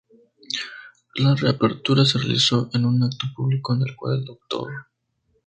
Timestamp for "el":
3.83-3.95, 4.17-4.25